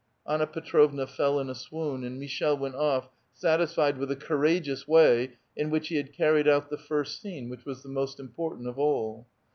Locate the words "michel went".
2.19-2.73